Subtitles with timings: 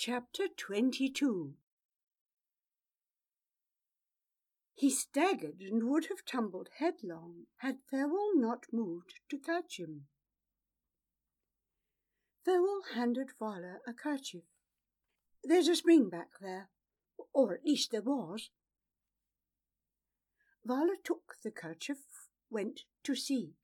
[0.00, 1.54] Chapter 22
[4.74, 10.06] He staggered and would have tumbled headlong had Farewell not moved to catch him.
[12.44, 14.44] Farewell handed Vala a kerchief.
[15.42, 16.68] There's a spring back there,
[17.32, 18.50] or at least there was.
[20.64, 23.54] Vala took the kerchief, went to see.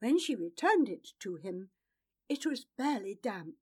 [0.00, 1.70] When she returned it to him,
[2.28, 3.54] it was barely damp.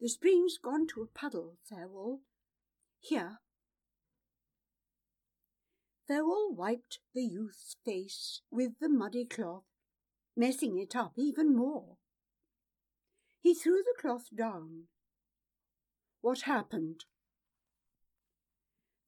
[0.00, 2.20] The spring's gone to a puddle, Farewell.
[3.00, 3.38] Here.
[6.06, 9.64] Farewell wiped the youth's face with the muddy cloth,
[10.36, 11.96] messing it up even more.
[13.40, 14.84] He threw the cloth down.
[16.20, 17.04] What happened?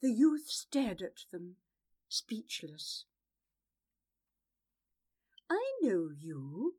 [0.03, 1.57] The youth stared at them,
[2.09, 3.05] speechless.
[5.51, 6.75] I know you,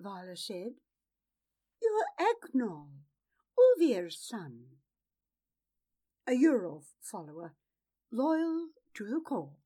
[0.00, 0.74] Vala said.
[1.80, 2.88] You're Agnol.
[3.62, 4.64] Ulvir's son,
[6.26, 7.54] a Eurolf follower,
[8.10, 9.56] loyal to the core.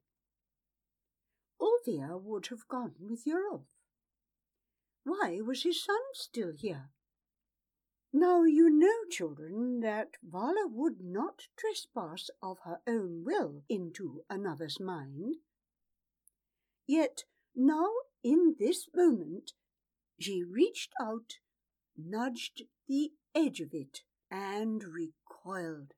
[1.60, 3.64] Ulvir would have gone with Eurolf.
[5.04, 6.90] Why was his son still here?
[8.12, 14.80] Now you know, children, that Vala would not trespass of her own will into another's
[14.80, 15.36] mind.
[16.86, 17.90] Yet now,
[18.22, 19.52] in this moment,
[20.18, 21.34] she reached out,
[21.96, 25.92] nudged the edge of it and recoiled.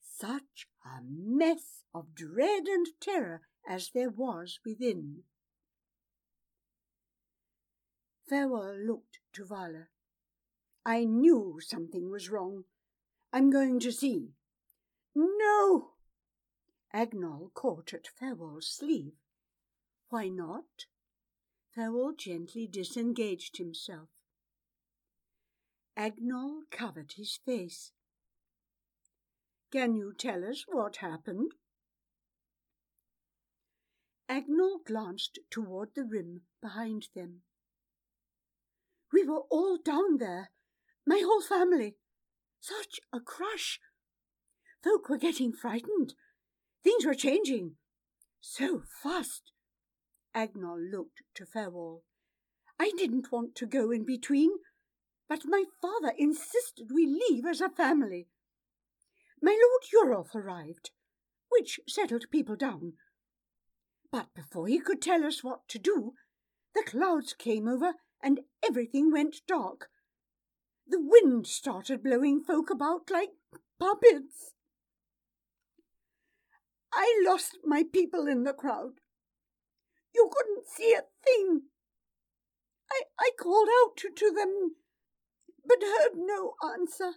[0.00, 5.22] Such a mess of dread and terror as there was within.
[8.28, 9.86] Farewell looked to Vala.
[10.84, 12.64] I knew something was wrong.
[13.32, 14.30] I'm going to see.
[15.14, 15.92] No!
[16.94, 19.14] Agnol caught at Farewell's sleeve.
[20.08, 20.86] Why not?
[21.74, 24.08] Farewell gently disengaged himself.
[25.98, 27.92] Agnol covered his face.
[29.72, 31.52] Can you tell us what happened?
[34.28, 37.42] Agnol glanced toward the rim behind them.
[39.12, 40.50] We were all down there,
[41.06, 41.96] my whole family.
[42.60, 43.80] Such a crush.
[44.84, 46.14] Folk were getting frightened.
[46.84, 47.76] Things were changing.
[48.40, 49.52] So fast.
[50.34, 52.02] Agnol looked to Farewell.
[52.78, 54.50] I didn't want to go in between
[55.28, 58.28] but my father insisted we leave as a family.
[59.42, 60.90] My Lord Eurolf arrived,
[61.50, 62.94] which settled people down.
[64.10, 66.12] But before he could tell us what to do,
[66.74, 69.88] the clouds came over and everything went dark.
[70.86, 73.30] The wind started blowing folk about like
[73.78, 74.54] puppets.
[76.92, 79.00] I lost my people in the crowd.
[80.14, 81.62] You couldn't see a thing.
[82.90, 84.76] I, I called out to them
[85.66, 87.12] but heard no answer.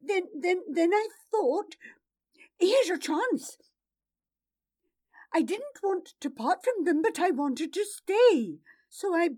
[0.00, 1.76] Then, then, then I thought,
[2.58, 3.56] here's your chance.
[5.34, 8.58] I didn't want to part from them, but I wanted to stay.
[8.90, 9.30] So I,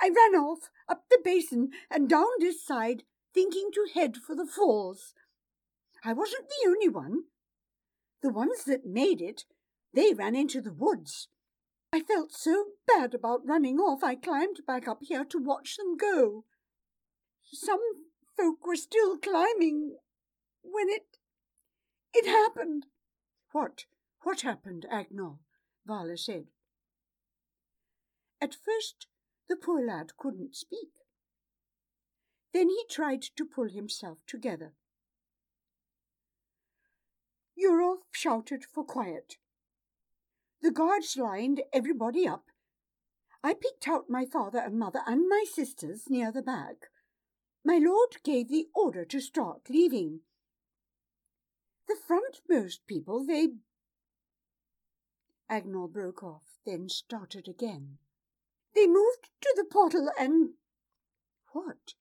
[0.00, 3.02] I ran off up the basin and down this side,
[3.34, 5.12] thinking to head for the falls.
[6.04, 7.24] I wasn't the only one.
[8.22, 9.44] The ones that made it,
[9.92, 11.28] they ran into the woods.
[11.96, 15.96] I felt so bad about running off, I climbed back up here to watch them
[15.96, 16.44] go.
[17.50, 17.80] Some
[18.36, 19.96] folk were still climbing
[20.62, 21.16] when it.
[22.12, 22.84] it happened.
[23.52, 23.86] What?
[24.24, 25.38] What happened, Agnol?
[25.86, 26.48] Vala said.
[28.42, 29.06] At first,
[29.48, 31.00] the poor lad couldn't speak.
[32.52, 34.74] Then he tried to pull himself together.
[37.58, 39.36] Eurolf shouted for quiet.
[40.62, 42.44] The guards lined everybody up.
[43.42, 46.90] I picked out my father and mother and my sisters near the back.
[47.64, 50.20] My lord gave the order to start leaving.
[51.88, 53.48] The frontmost people, they.
[55.50, 57.98] Agnol broke off, then started again.
[58.74, 60.50] They moved to the portal and.
[61.52, 61.94] What?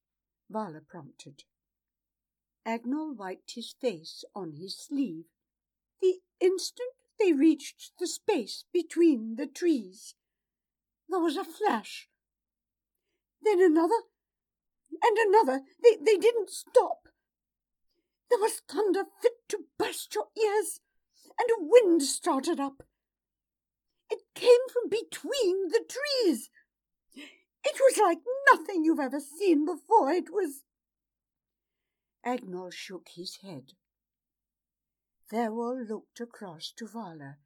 [0.49, 1.43] Vala prompted.
[2.65, 5.25] Agnol wiped his face on his sleeve.
[6.01, 10.15] The instant they reached the space between the trees.
[11.09, 12.09] There was a flash.
[13.41, 14.01] Then another
[15.03, 15.61] and another.
[15.83, 17.07] They, they didn't stop.
[18.29, 20.81] There was thunder fit to burst your ears,
[21.39, 22.83] and a wind started up.
[24.09, 26.49] It came from between the trees.
[27.15, 28.19] It was like
[28.51, 30.11] nothing you've ever seen before.
[30.11, 30.63] It was.
[32.25, 33.73] Agnol shook his head.
[35.29, 37.37] Farewell looked across to Vala.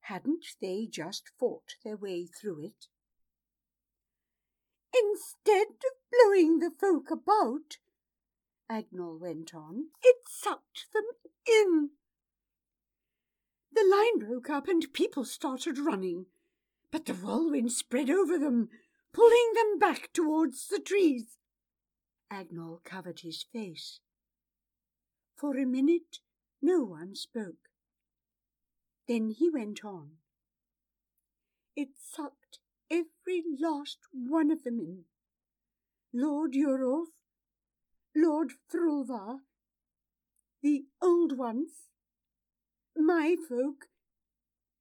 [0.00, 2.86] Hadn't they just fought their way through it?
[4.94, 7.78] Instead of blowing the folk about,
[8.70, 11.04] Agnol went on, it sucked them
[11.46, 11.90] in.
[13.72, 16.26] The line broke up and people started running,
[16.90, 18.68] but the whirlwind spread over them,
[19.12, 21.38] pulling them back towards the trees.
[22.30, 24.00] Agnol covered his face.
[25.36, 26.18] For a minute
[26.60, 27.70] no one spoke.
[29.06, 30.10] Then he went on.
[31.76, 32.58] It sucked
[32.90, 35.04] every last one of them in.
[36.12, 37.06] Lord Eurolf,
[38.16, 39.38] Lord Thrulvar,
[40.62, 41.88] the old ones,
[42.96, 43.86] my folk,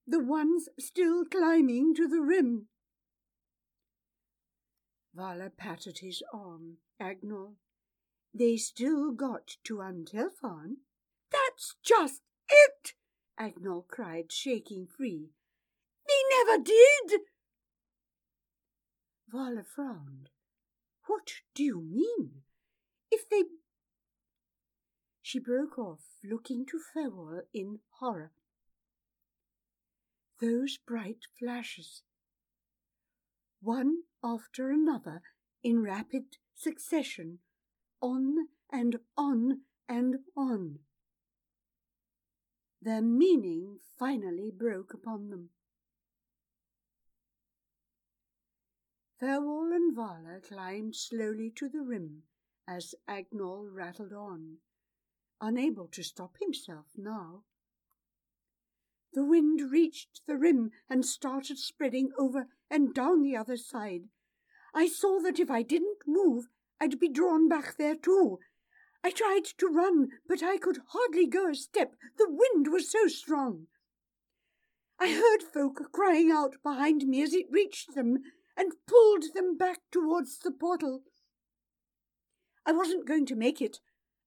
[0.07, 2.67] the ones still climbing to the rim.
[5.13, 6.77] Vala patted his arm.
[6.99, 7.53] Agnol,
[8.33, 10.77] they still got to Antelphan.
[11.57, 12.93] That's just it,
[13.39, 15.31] Agnol cried, shaking free.
[16.07, 17.21] They never did.
[19.27, 20.29] Vala frowned.
[21.07, 22.43] What do you mean?
[23.09, 23.45] If they...
[25.23, 28.33] She broke off, looking to Farewell in horror.
[30.39, 32.03] Those bright flashes,
[33.61, 35.23] one after another
[35.63, 37.39] in rapid succession,
[37.99, 40.79] on and on and on.
[42.81, 45.49] Their meaning finally broke upon them.
[49.19, 52.23] Farewell and Vala climbed slowly to the rim
[52.67, 54.57] as Agnol rattled on,
[55.41, 57.43] unable to stop himself now.
[59.13, 64.09] The wind reached the rim and started spreading over and down the other side.
[64.73, 66.45] I saw that if I didn't move,
[66.79, 68.39] I'd be drawn back there too.
[69.03, 71.95] I tried to run, but I could hardly go a step.
[72.17, 73.67] The wind was so strong.
[74.99, 78.17] I heard folk crying out behind me as it reached them
[78.57, 81.03] and pulled them back towards the portal.
[82.65, 83.79] I wasn't going to make it.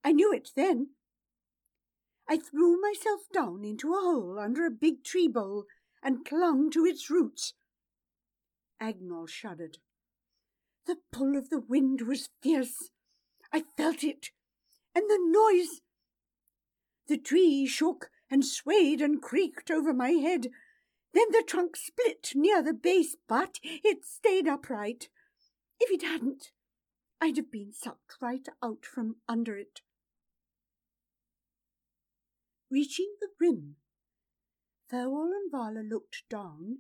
[0.05, 0.91] I knew it then.
[2.29, 5.65] I threw myself down into a hole under a big tree bole
[6.03, 7.55] and clung to its roots.
[8.81, 9.79] Agnol shuddered.
[10.87, 12.91] The pull of the wind was fierce.
[13.53, 14.31] I felt it,
[14.95, 15.81] and the noise.
[17.09, 20.49] The tree shook and swayed and creaked over my head.
[21.13, 25.09] Then the trunk split near the base, but it stayed upright.
[25.81, 26.53] If it hadn't,
[27.21, 29.81] I'd have been sucked right out from under it.
[32.71, 33.77] Reaching the rim,
[34.89, 36.79] Farewell and Vala looked down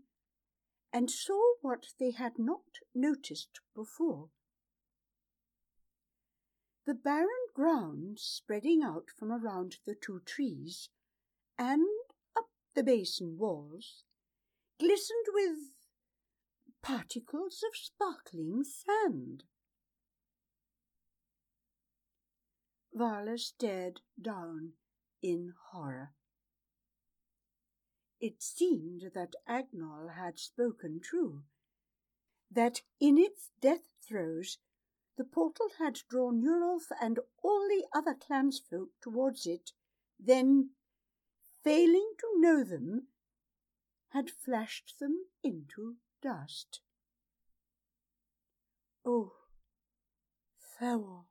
[0.92, 4.30] and saw what they had not noticed before.
[6.90, 10.88] The barren ground spreading out from around the two trees
[11.56, 11.86] and
[12.36, 14.02] up the basin walls
[14.80, 15.70] glistened with
[16.82, 19.44] particles of sparkling sand.
[22.92, 24.72] Vala stared down
[25.22, 26.14] in horror.
[28.20, 31.44] It seemed that Agnol had spoken true,
[32.50, 34.58] that in its death throes
[35.20, 39.72] the portal had drawn Eurolf and all the other clansfolk towards it,
[40.18, 40.70] then,
[41.62, 43.02] failing to know them,
[44.14, 46.80] had flashed them into dust.
[49.04, 49.32] Oh,
[50.58, 51.28] farewell!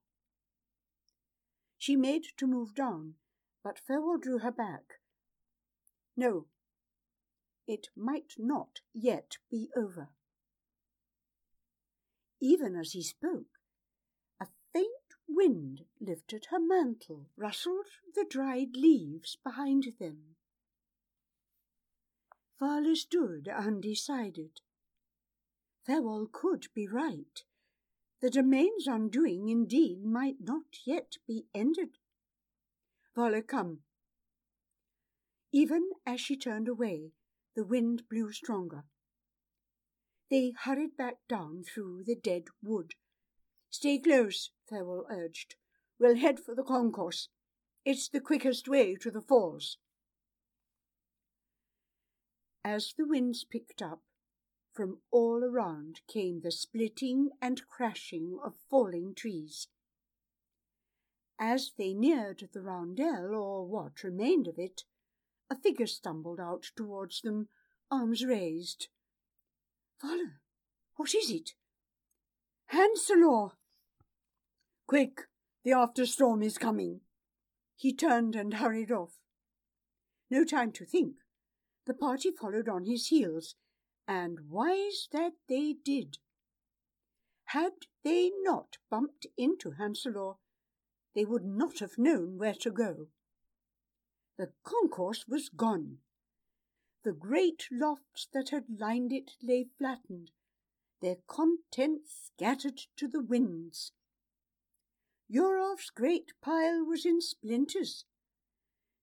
[1.79, 3.15] She made to move down,
[3.63, 4.99] but Farewell drew her back.
[6.15, 6.45] No,
[7.65, 10.09] it might not yet be over.
[12.39, 13.58] Even as he spoke,
[15.29, 20.35] wind lifted her mantle, rustled the dried leaves behind them.
[22.59, 24.61] Vala stood undecided.
[25.85, 27.43] Farewell could be right.
[28.21, 31.97] The domain's undoing indeed might not yet be ended.
[33.15, 33.79] Vala, come.
[35.51, 37.13] Even as she turned away,
[37.55, 38.83] the wind blew stronger.
[40.29, 42.93] They hurried back down through the dead wood.
[43.69, 45.55] Stay close, Farewell urged.
[45.99, 47.29] We'll head for the concourse.
[47.85, 49.77] It's the quickest way to the falls.
[52.63, 54.01] As the winds picked up,
[54.73, 59.67] from all around came the splitting and crashing of falling trees.
[61.39, 64.83] As they neared the roundel, or what remained of it,
[65.49, 67.47] a figure stumbled out towards them,
[67.89, 68.87] arms raised.
[70.01, 70.33] Vala,
[70.95, 71.51] what is it?
[72.71, 73.53] Hanselor!
[74.89, 75.27] Quick,
[75.63, 77.01] the after-storm is coming.
[77.75, 79.19] He turned and hurried off.
[80.31, 81.17] No time to think.
[81.85, 83.53] The party followed on his heels,
[84.07, 86.17] and wise that they did.
[87.49, 90.37] Had they not bumped into Hanselor,
[91.13, 93.09] they would not have known where to go.
[94.39, 95.97] The concourse was gone.
[97.03, 100.31] The great lofts that had lined it lay flattened,
[100.99, 103.91] their contents scattered to the winds.
[105.31, 108.05] Yurov's great pile was in splinters,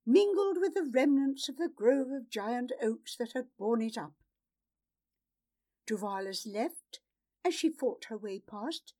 [0.05, 4.15] mingled with the remnants of the grove of giant oaks that had borne it up.
[5.87, 7.01] To Vala's left,
[7.45, 8.93] as she fought her way past,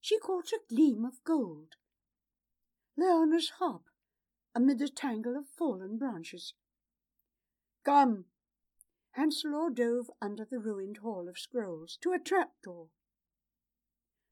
[0.00, 1.74] she caught a gleam of gold.
[2.96, 3.82] Leona's harp
[4.54, 6.54] amid a tangle of fallen branches.
[7.84, 8.24] Come!
[9.16, 12.88] Hanselor dove under the ruined hall of scrolls to a trapdoor.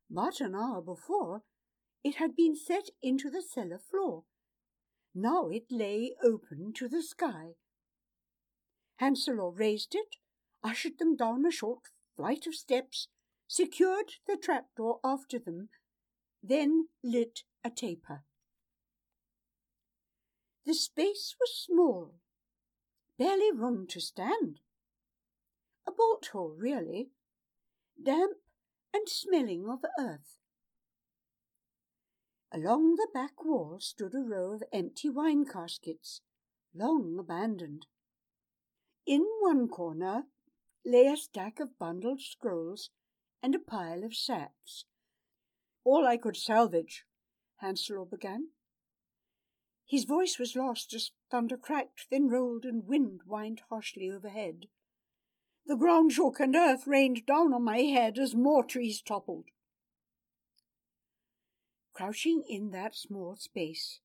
[0.09, 1.43] But an hour before,
[2.05, 4.25] it had been set into the cellar floor.
[5.15, 7.55] Now it lay open to the sky.
[9.01, 10.17] Hanselor raised it,
[10.63, 11.81] ushered them down a short
[12.17, 13.09] flight of steps,
[13.47, 15.69] secured the trapdoor after them,
[16.43, 18.23] then lit a taper.
[20.67, 22.15] The space was small,
[23.19, 24.61] barely room to stand.
[25.87, 27.11] A bolt hole, really,
[28.01, 28.37] damp
[28.93, 30.38] and smelling of earth.
[32.51, 36.23] Along the back wall stood a row of empty wine caskets,
[36.75, 37.87] long abandoned.
[39.07, 40.25] In one corner
[40.85, 42.91] lay a stack of bundled scrolls
[43.43, 44.85] and a pile of sacks.
[45.85, 47.05] All I could salvage,
[47.63, 48.49] Hanselor began.
[49.87, 54.67] His voice was lost as thunder cracked, then rolled, and wind whined harshly overhead.
[55.67, 59.47] The ground shook, and earth rained down on my head as more trees toppled.
[61.99, 63.99] Crouching in that small space,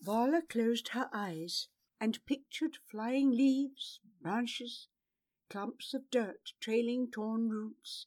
[0.00, 1.68] Vala closed her eyes
[2.00, 4.88] and pictured flying leaves, branches,
[5.48, 8.06] clumps of dirt trailing torn roots,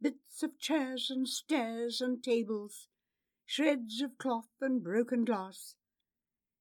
[0.00, 2.88] bits of chairs and stairs and tables,
[3.44, 5.74] shreds of cloth and broken glass,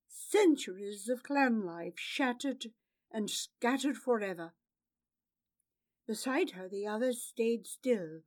[0.10, 2.74] centuries of clan life shattered
[3.10, 4.54] and scattered forever.
[6.06, 8.24] Beside her, the others stayed still,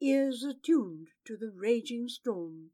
[0.00, 2.70] ears attuned to the raging storm.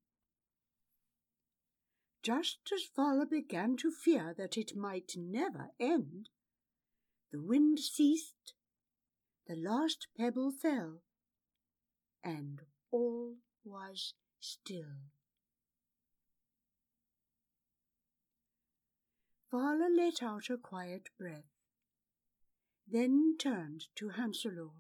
[2.22, 6.28] Just as Vala began to fear that it might never end,
[7.32, 8.52] the wind ceased,
[9.46, 11.02] the last pebble fell,
[12.22, 12.60] and
[12.90, 15.10] all was still.
[19.50, 21.50] Vala let out a quiet breath,
[22.86, 24.72] then turned to Hanselor.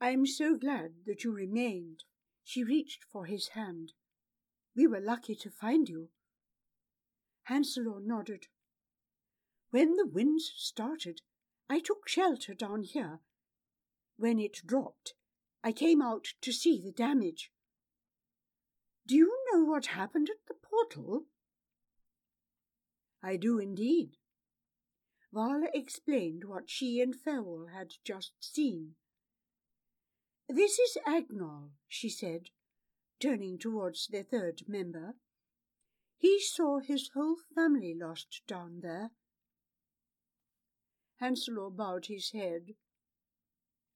[0.00, 2.04] I am so glad that you remained.
[2.44, 3.92] She reached for his hand.
[4.76, 6.10] We were lucky to find you.
[7.48, 8.46] Hanselor nodded.
[9.70, 11.22] When the winds started,
[11.68, 13.20] I took shelter down here.
[14.16, 15.14] When it dropped,
[15.64, 17.50] I came out to see the damage.
[19.06, 21.24] Do you know what happened at the portal?
[23.22, 24.16] I do indeed.
[25.32, 28.92] Vala explained what she and Farewell had just seen.
[30.48, 32.50] This is Agnol, she said,
[33.20, 35.14] turning towards their third member.
[36.18, 39.10] He saw his whole family lost down there.
[41.20, 42.74] Hanselor bowed his head.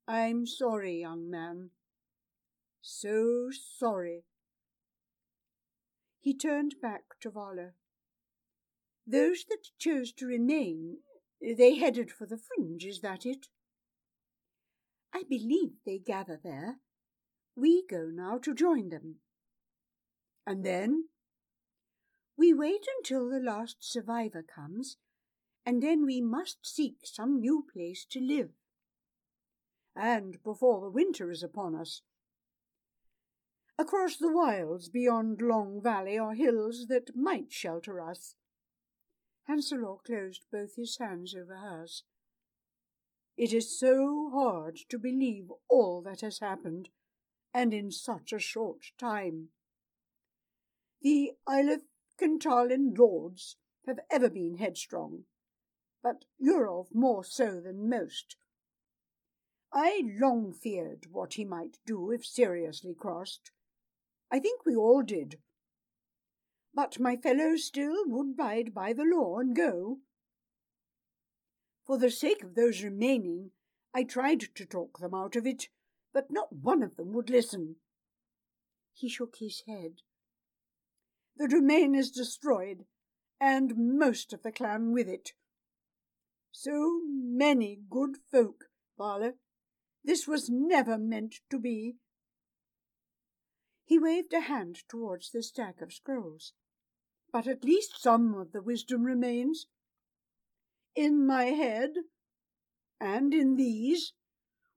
[0.07, 1.71] I'm sorry, young man.
[2.83, 4.25] So sorry.
[6.21, 7.71] He turned back to Vala.
[9.07, 10.99] Those that chose to remain,
[11.41, 13.47] they headed for the fringe, is that it?
[15.13, 16.77] I believe they gather there.
[17.57, 19.17] We go now to join them.
[20.47, 21.05] And then?
[22.37, 24.97] We wait until the last survivor comes,
[25.67, 28.51] and then we must seek some new place to live.
[29.95, 32.03] And before the winter is upon us.
[33.79, 38.35] Across the wilds beyond Long Valley are hills that might shelter us.
[39.49, 42.05] Hanselor closed both his hands over hers.
[43.37, 46.91] It is so hard to believe all that has happened,
[47.53, 49.49] and in such a short time.
[51.03, 51.83] The Eilif
[52.19, 55.25] Kintalin lords have ever been headstrong,
[56.03, 58.37] but Yurov more so than most.
[59.73, 63.51] I long feared what he might do if seriously crossed.
[64.31, 65.39] I think we all did
[66.75, 69.99] but my fellows still would bide by the law and go.
[71.85, 73.51] For the sake of those remaining,
[73.93, 75.69] I tried to talk them out of it,
[76.13, 77.77] but not one of them would listen.
[78.93, 80.03] He shook his head.
[81.37, 82.85] The domain is destroyed,
[83.41, 85.33] and most of the clan with it.
[86.53, 88.65] So many good folk,
[88.99, 89.35] Vala,
[90.05, 91.97] This was never meant to be.
[93.85, 96.53] He waved a hand towards the stack of scrolls.
[97.33, 99.67] But at least some of the wisdom remains.
[100.95, 101.91] In my head,
[103.01, 104.13] and in these,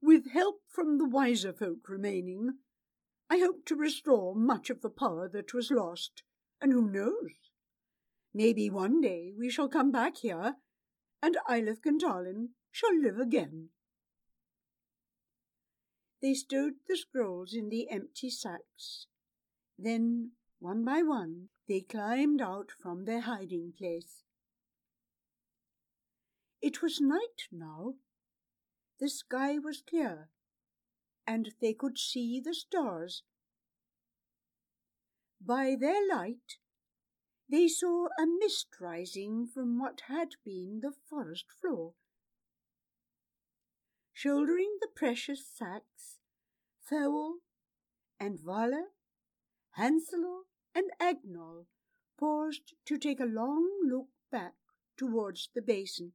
[0.04, 2.58] with help from the wiser folk remaining,
[3.30, 6.24] I hope to restore much of the power that was lost,
[6.62, 7.32] and who knows?
[8.34, 10.56] Maybe one day we shall come back here,
[11.22, 13.70] and Eilif Gantalin shall live again.
[16.22, 19.08] They stowed the scrolls in the empty sacks.
[19.78, 24.24] Then, one by one, they climbed out from their hiding place.
[26.62, 27.96] It was night now.
[29.04, 30.30] The sky was clear,
[31.28, 33.24] and they could see the stars.
[35.42, 36.60] By their light,
[37.50, 41.96] they saw a mist rising from what had been the forest floor.
[44.14, 46.20] Shouldering the precious sacks,
[46.80, 47.40] Farewell
[48.22, 48.86] and Vala,
[49.78, 50.44] Hanselor
[50.74, 51.66] and Agnol
[52.18, 54.54] paused to take a long look back
[54.96, 56.14] towards the basin,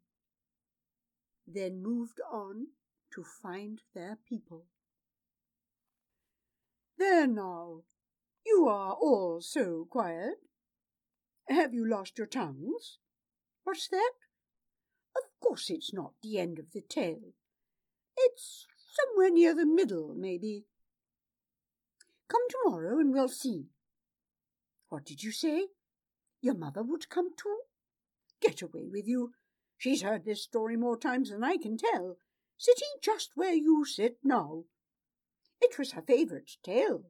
[1.47, 2.69] then moved on
[3.15, 4.67] to find their people.
[6.99, 7.83] There now,
[8.45, 10.37] you are all so quiet.
[11.49, 12.99] Have you lost your tongues?
[13.65, 14.13] What's that?
[15.17, 17.35] Of course it's not the end of the tale.
[18.17, 20.65] It's somewhere near the middle, maybe.
[22.29, 23.67] Come tomorrow and we'll see.
[24.89, 25.69] What did you say?
[26.41, 27.61] Your mother would come too?
[28.41, 29.33] Get away with you.
[29.77, 32.17] She's heard this story more times than I can tell,
[32.59, 34.65] sitting just where you sit now.
[35.61, 37.05] It was her favourite tale.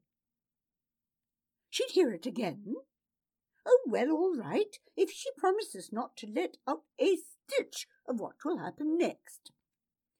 [1.71, 2.77] She'd hear it again.
[3.67, 8.45] Oh, well, all right, if she promises not to let out a stitch of what
[8.45, 9.51] will happen next.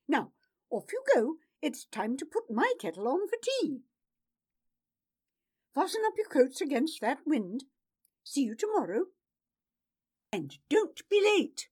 [0.09, 0.33] Now,
[0.71, 3.81] off you go it's time to put my kettle on for tea.
[5.75, 7.65] Fasten up your coats against that wind.
[8.25, 9.07] See you tomorrow.
[10.33, 11.69] And don't be late.